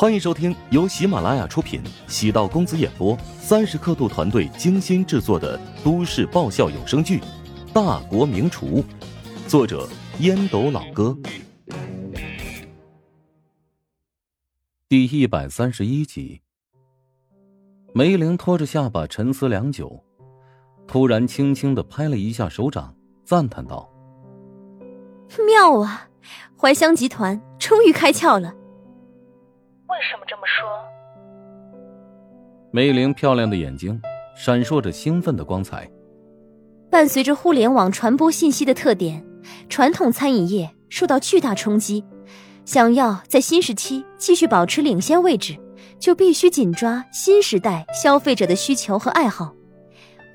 [0.00, 7.18] 欢迎收听由喜马拉雅出品、喜道公子演播、三十刻度团队精心制作的都市爆笑有声剧
[7.72, 8.80] 《大国名厨》，
[9.48, 9.88] 作者
[10.20, 11.18] 烟斗老哥，
[14.88, 16.42] 第一百三十一集。
[17.92, 20.00] 梅玲拖着下巴沉思良久，
[20.86, 22.94] 突然轻轻的拍了一下手掌，
[23.24, 23.90] 赞叹道
[25.44, 26.08] ：“妙啊！
[26.56, 28.54] 怀香集团终于开窍了。”
[29.88, 30.68] 为什么这么说？
[32.70, 34.00] 梅玲漂亮的眼睛
[34.36, 35.90] 闪烁着兴奋的光彩。
[36.90, 39.24] 伴随着互联网传播信息的特点，
[39.68, 42.04] 传统餐饮业受到巨大冲击。
[42.66, 45.56] 想要在新时期继续保持领先位置，
[45.98, 49.54] 就必须紧抓新时代消费者的需求和爱好。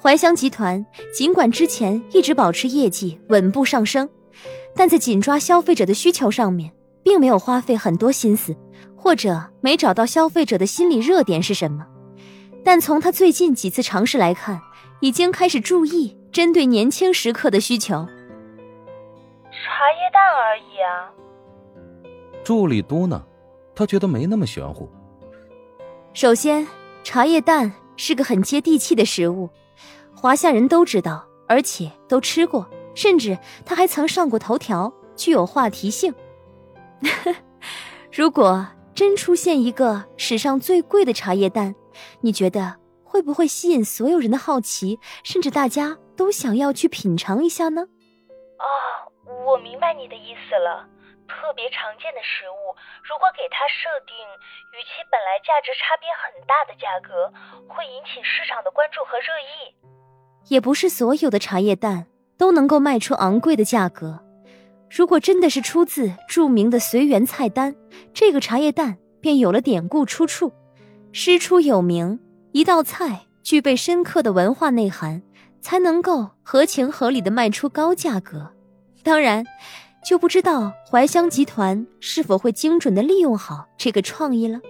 [0.00, 4.08] 怀香集团尽管之前一直保持业绩稳步上升，
[4.74, 6.72] 但在紧抓消费者的需求上面，
[7.02, 8.56] 并没有花费很多心思。
[9.02, 11.84] 或者没找到消费者的心理热点是什么，
[12.64, 14.60] 但从他最近几次尝试来看，
[15.00, 18.06] 已经开始注意针对年轻食客的需求。
[19.50, 21.10] 茶叶蛋而已啊。
[22.44, 23.20] 助理嘟囔，
[23.74, 24.88] 他觉得没那么玄乎。
[26.14, 26.64] 首先，
[27.02, 29.50] 茶叶蛋是个很接地气的食物，
[30.14, 33.36] 华夏人都知道，而且都吃过，甚至
[33.66, 36.14] 他还曾上过头条，具有话题性。
[38.12, 38.64] 如果。
[38.94, 41.74] 真出现一个史上最贵的茶叶蛋，
[42.20, 47.82] 你觉得会不会吸引所有人的好奇，甚至大家都想要去品尝一下呢？
[48.58, 48.66] 哦，
[49.46, 50.88] 我明白你的意思了。
[51.28, 54.14] 特别常见的食物，如果给它设定
[54.76, 57.32] 与其本来价值差别很大的价格，
[57.66, 59.74] 会引起市场的关注和热议。
[60.48, 64.20] 也不是所有的茶叶蛋都能够卖出昂贵的价格。
[64.94, 67.74] 如果真的是出自著名的随园菜单，
[68.12, 70.52] 这个茶叶蛋便有了典故出处，
[71.12, 72.20] 师出有名。
[72.52, 75.22] 一道菜具备深刻的文化内涵，
[75.62, 78.52] 才能够合情合理的卖出高价格。
[79.02, 79.46] 当然，
[80.04, 84.60] 就不知道怀香集团是否会精准的利用好这个创意了。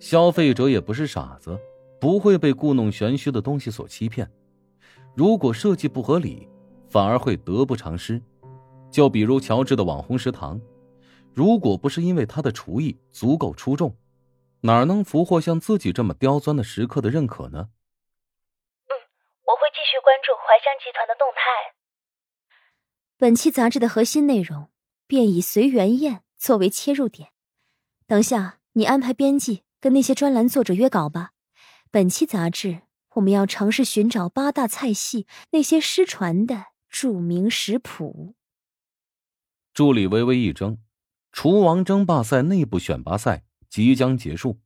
[0.00, 1.56] 消费者也不是傻子，
[2.00, 4.28] 不会被故弄玄虚的东西所欺骗。
[5.14, 6.48] 如果设计不合理，
[6.88, 8.20] 反而会得不偿失。
[8.90, 10.60] 就比如乔治的网红食堂，
[11.32, 13.96] 如果不是因为他的厨艺足够出众，
[14.62, 17.68] 哪能俘获像自己这么刁钻的食客的认可呢？
[18.88, 18.92] 嗯，
[19.46, 21.40] 我会继续关注怀香集团的动态。
[23.16, 24.70] 本期杂志的核心内容
[25.06, 27.30] 便以随缘宴作为切入点。
[28.06, 31.30] 等下你安排编辑跟那些专栏作者约稿吧。
[31.90, 32.82] 本期杂志
[33.14, 38.34] 我们要尝试寻找八大菜系那些失传的著名食谱。
[39.80, 40.76] 助理微微一怔，
[41.32, 44.60] 厨王争霸赛内部选拔赛即将结束。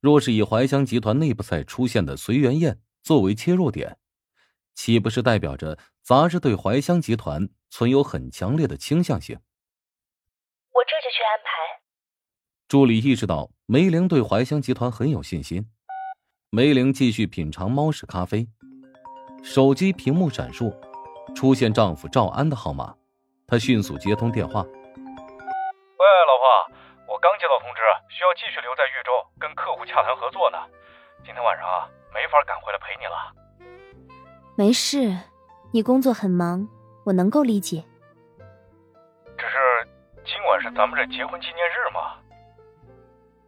[0.00, 3.96] 若是以怀香集团内部赛出现的随缘宴作为切入点，
[4.74, 9.34] 岂不是代表着杂志对怀香集团存有很强烈的倾向性？
[9.36, 11.82] 我这就去安排。
[12.68, 15.70] 助理意识到梅玲对怀香集团很有信心。
[16.50, 18.46] 梅玲继续品尝猫屎咖啡，
[19.42, 20.78] 手机屏幕闪烁，
[21.34, 22.94] 出现丈夫赵安的号码。
[23.50, 24.60] 他迅速接通电话。
[24.60, 26.44] 喂，老婆，
[27.14, 27.80] 我刚接到通知，
[28.14, 29.10] 需要继续留在豫州
[29.40, 30.58] 跟客户洽谈合作呢。
[31.24, 33.32] 今天晚上啊，没法赶回来陪你了。
[34.54, 35.16] 没事，
[35.72, 36.68] 你工作很忙，
[37.06, 37.82] 我能够理解。
[39.38, 39.88] 只是
[40.26, 42.20] 今晚是咱们这结婚纪念日嘛。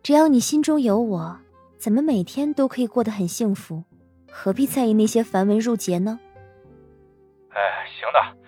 [0.02, 1.38] 只要你心中有我，
[1.76, 3.84] 咱们每天都可以过得很幸福，
[4.32, 6.18] 何必在意那些繁文缛节呢？
[7.50, 8.39] 哎，行的。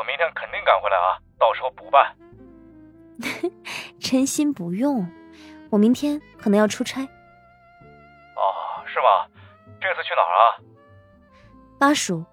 [0.00, 2.16] 我明天肯定赶回来啊，到时候补办。
[4.00, 5.06] 真心不用，
[5.68, 7.02] 我明天可能要出差。
[7.02, 8.40] 哦，
[8.86, 9.28] 是吗？
[9.78, 10.42] 这次去哪儿啊？
[11.78, 12.24] 巴蜀。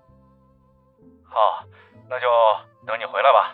[1.26, 1.68] 好，
[2.10, 2.28] 那就
[2.86, 3.54] 等你回来吧。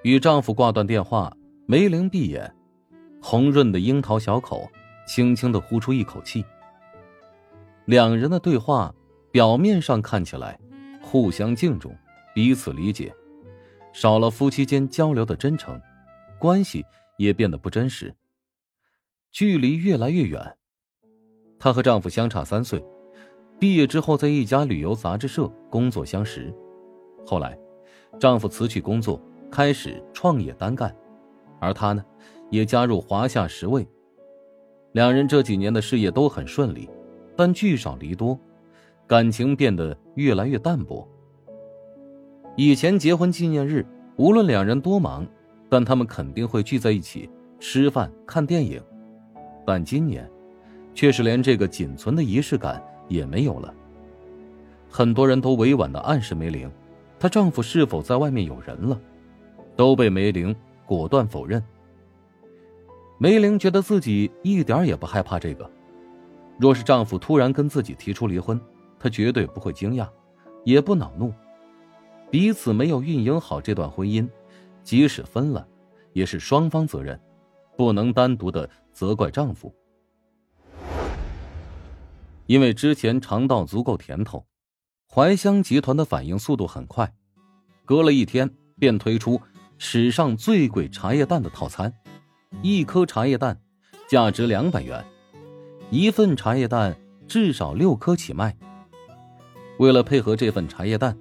[0.00, 1.30] 与丈夫挂断电话，
[1.66, 2.56] 梅玲闭眼，
[3.22, 4.66] 红润的樱桃小口，
[5.06, 6.42] 轻轻的呼出一口气。
[7.84, 8.94] 两人的对话
[9.30, 10.58] 表面上看起来
[11.02, 11.94] 互相敬重。
[12.36, 13.14] 彼此理解，
[13.94, 15.80] 少了夫妻间交流的真诚，
[16.38, 16.84] 关系
[17.16, 18.14] 也变得不真实，
[19.32, 20.54] 距离越来越远。
[21.58, 22.84] 她和丈夫相差三岁，
[23.58, 26.54] 毕业之后在一家旅游杂志社工作相识，
[27.24, 27.58] 后来，
[28.20, 29.18] 丈夫辞去工作，
[29.50, 30.94] 开始创业单干，
[31.58, 32.04] 而她呢，
[32.50, 33.88] 也加入华夏十位。
[34.92, 36.86] 两人这几年的事业都很顺利，
[37.34, 38.38] 但聚少离多，
[39.06, 41.08] 感情变得越来越淡薄。
[42.58, 43.84] 以前结婚纪念日，
[44.16, 45.26] 无论两人多忙，
[45.68, 47.28] 但他们肯定会聚在一起，
[47.60, 48.82] 吃饭、看电影，
[49.66, 50.26] 但今年，
[50.94, 53.74] 却是连这个仅存的仪式感也没有了。
[54.88, 56.70] 很多人都委婉的暗示梅玲，
[57.18, 58.98] 她丈夫是否在外面有人了，
[59.76, 60.56] 都被梅玲
[60.86, 61.62] 果断否认。
[63.18, 65.70] 梅玲觉得自己一点也不害怕这个，
[66.58, 68.58] 若是丈夫突然跟自己提出离婚，
[68.98, 70.08] 她绝对不会惊讶，
[70.64, 71.30] 也不恼怒。
[72.28, 74.28] 彼此没有运营好这段婚姻，
[74.82, 75.66] 即使分了，
[76.12, 77.18] 也是双方责任，
[77.76, 79.72] 不能单独的责怪丈夫。
[82.46, 84.44] 因为之前尝到足够甜头，
[85.08, 87.12] 怀香集团的反应速度很快，
[87.84, 89.40] 隔了一天便推出
[89.78, 91.92] 史上最贵茶叶蛋的套餐，
[92.60, 93.60] 一颗茶叶蛋
[94.08, 95.04] 价值两百元，
[95.90, 96.96] 一份茶叶蛋
[97.28, 98.56] 至少六颗起卖。
[99.78, 101.16] 为了配合这份茶叶蛋。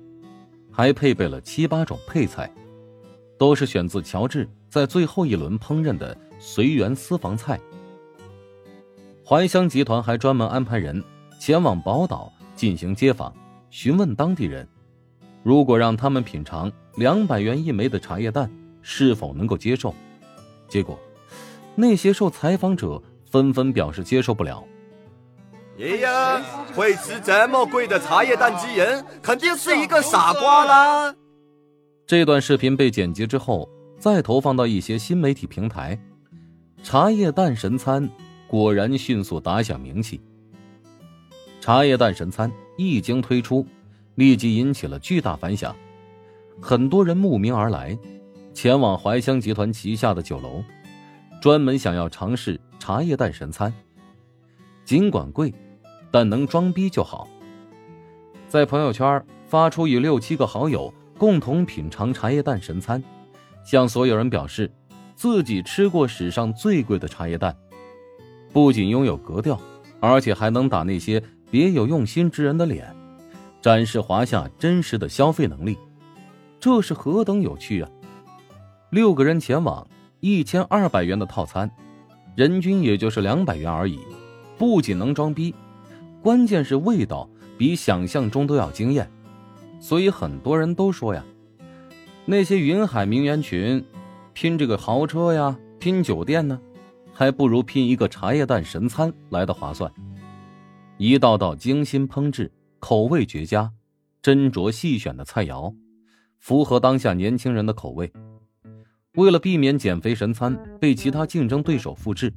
[0.75, 2.51] 还配备了七八种配菜，
[3.38, 7.57] 都是选自乔治在最后一轮烹饪的随缘私房菜。
[9.25, 11.01] 怀香集团还专门安排人
[11.39, 13.33] 前往宝岛进行街访，
[13.69, 14.68] 询问当地人，
[15.44, 18.51] 如果让他们品尝两百元一枚的茶叶蛋，
[18.81, 19.95] 是否能够接受？
[20.68, 21.00] 结果，
[21.74, 24.62] 那些受采访者纷纷表示接受不了。
[25.77, 26.07] 爷爷
[26.74, 31.13] 会吃这么贵的茶叶蛋鸡人，肯定是一个傻瓜啦！
[32.07, 33.68] 这段视频被剪辑之后，
[34.00, 36.00] 再投放到一些新媒体平台，
[36.81, 38.10] 茶叶蛋神餐
[38.48, 40.22] 果然迅速打响名气。
[41.60, 43.68] 茶叶蛋神餐一经推出，
[44.16, 45.75] 立即引起了巨大反响，
[46.62, 47.98] 很多人慕名而来，
[48.54, 50.63] 前往怀香集团旗下的酒楼，
[51.42, 53.74] 专门想要尝试茶叶蛋神餐。
[54.86, 55.54] 尽管贵。
[56.15, 57.27] 但能装逼就好。
[58.47, 63.03] 在朋友圈发出与六七个好友共同品尝茶叶蛋神餐，
[63.65, 64.71] 向所有人表示
[65.13, 67.53] 自己吃过史上最贵的茶叶蛋，
[68.53, 69.59] 不仅拥有格调，
[70.00, 71.21] 而且还能打那些
[71.51, 72.95] 别有用心之人的脸，
[73.61, 75.77] 展示华夏真实的消费能力。
[76.61, 77.89] 这是何等有趣啊！
[78.89, 79.85] 六个人前往
[80.21, 81.69] 一千二百元的套餐，
[82.38, 84.00] 人均也就是两百元而已，
[84.57, 85.53] 不仅能装逼。
[86.25, 89.07] 关键是味道比想象中都要惊艳，
[89.80, 91.24] 所以很多人都说呀，
[92.25, 93.86] 那些云海名媛群
[94.33, 96.60] 拼这个豪车呀，拼酒店呢，
[97.13, 99.94] 还不如拼一个茶叶蛋神餐来的划算。
[100.98, 103.71] 一道道精心烹制、口味绝佳、
[104.24, 105.75] 斟酌细选的菜肴，
[106.39, 108.12] 符合当下年轻人的口味。
[109.13, 112.33] 为了避免减肥神餐被其他竞争对手复制，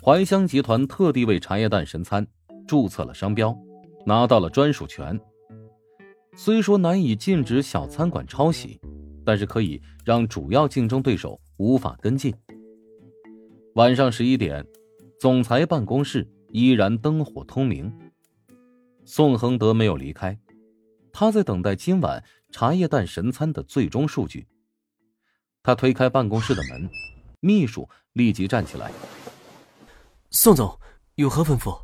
[0.00, 2.24] 怀香集团特地为茶叶蛋神餐。
[2.70, 3.52] 注册了商标，
[4.06, 5.20] 拿到了专属权。
[6.36, 8.80] 虽说难以禁止小餐馆抄袭，
[9.24, 12.32] 但是可以让主要竞争对手无法跟进。
[13.74, 14.64] 晚上十一点，
[15.18, 17.92] 总裁办公室依然灯火通明。
[19.04, 20.38] 宋恒德没有离开，
[21.12, 22.22] 他在等待今晚
[22.52, 24.46] 茶叶蛋神餐的最终数据。
[25.64, 26.88] 他推开办公室的门，
[27.40, 28.92] 秘书立即站起来
[30.30, 30.78] ：“宋总，
[31.16, 31.76] 有何吩咐？”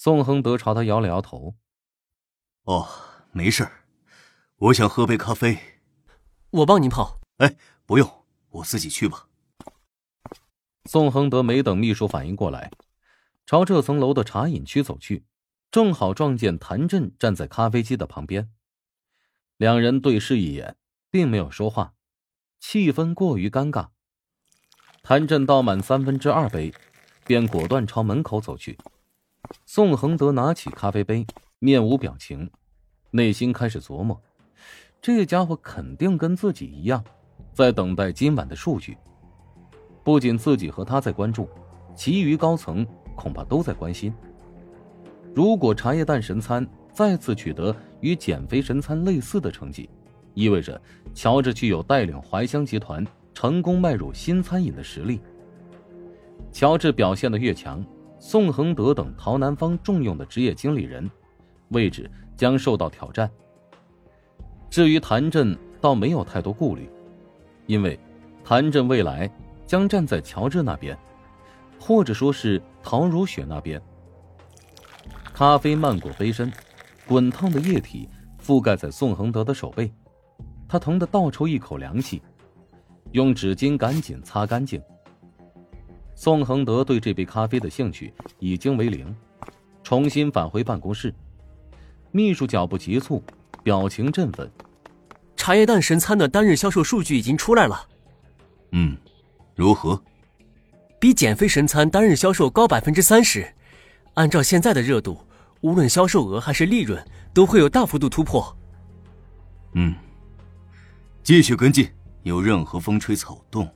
[0.00, 1.56] 宋亨德朝他摇了摇头。
[2.62, 2.86] 哦，
[3.32, 3.68] 没事
[4.58, 5.58] 我想喝杯咖啡。
[6.50, 7.20] 我帮您泡。
[7.38, 9.26] 哎，不用，我自己去吧。
[10.84, 12.70] 宋恒德没等秘书反应过来，
[13.44, 15.24] 朝这层楼的茶饮区走去，
[15.68, 18.52] 正好撞见谭震站在咖啡机的旁边。
[19.56, 20.76] 两人对视一眼，
[21.10, 21.94] 并没有说话，
[22.60, 23.88] 气氛过于尴尬。
[25.02, 26.72] 谭震倒满三分之二杯，
[27.24, 28.78] 便果断朝门口走去。
[29.64, 31.26] 宋恒德拿起咖啡杯，
[31.58, 32.50] 面无表情，
[33.10, 34.20] 内心开始琢磨：
[35.00, 37.02] 这家伙肯定跟自己一样，
[37.52, 38.96] 在等待今晚的数据。
[40.02, 41.48] 不仅自己和他在关注，
[41.94, 44.12] 其余高层恐怕都在关心。
[45.34, 49.88] 如果茶叶蛋神餐再次取得与减肥神餐类似的成绩，
[50.34, 50.80] 意味着
[51.14, 55.20] 乔治具有带领怀香集团成功迈入新餐饮的实力。
[56.50, 57.84] 乔治表现的越强。
[58.20, 61.08] 宋恒德等陶南方重用的职业经理人，
[61.68, 63.30] 位置将受到挑战。
[64.68, 66.90] 至于谭震，倒没有太多顾虑，
[67.66, 67.98] 因为
[68.44, 69.30] 谭震未来
[69.66, 70.98] 将站在乔治那边，
[71.78, 73.80] 或者说是陶如雪那边。
[75.32, 76.52] 咖啡漫过杯身，
[77.06, 78.08] 滚烫的液体
[78.44, 79.90] 覆盖在宋恒德的手背，
[80.68, 82.20] 他疼得倒抽一口凉气，
[83.12, 84.82] 用纸巾赶紧擦干净。
[86.20, 89.14] 宋恒德对这杯咖啡的兴趣已经为零，
[89.84, 91.14] 重新返回办公室。
[92.10, 93.22] 秘书脚步急促，
[93.62, 94.50] 表情振奋。
[95.36, 97.88] 茶叶蛋神餐的单日销售数据已经出来了。
[98.72, 98.96] 嗯，
[99.54, 100.02] 如何？
[100.98, 103.46] 比减肥神餐单日销售高百分之三十。
[104.14, 105.20] 按照现在的热度，
[105.60, 107.00] 无论销售额还是利润，
[107.32, 108.58] 都会有大幅度突破。
[109.74, 109.94] 嗯，
[111.22, 111.88] 继续跟进，
[112.24, 113.72] 有任何风吹草动，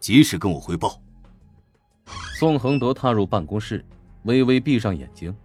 [0.00, 1.00] 及时跟我汇报。
[2.40, 3.84] 宋恒德踏入办公室，
[4.22, 5.36] 微微闭上眼睛，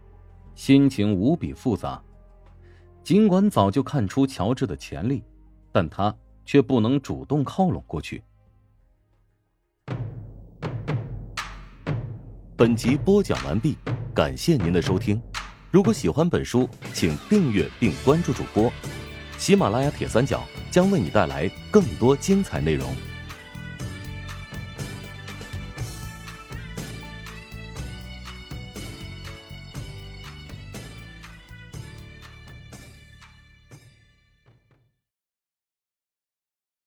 [0.55, 2.01] 心情无比复杂。
[3.03, 5.21] 尽管早就看出乔治的潜力，
[5.73, 8.23] 但他却不能主动靠拢过去。
[12.55, 13.77] 本集播讲完毕，
[14.13, 15.21] 感谢您的收听。
[15.71, 18.71] 如果喜欢本书，请订阅并关注主播。
[19.37, 22.87] 喜马拉雅铁三角将为你带来更多精彩内容。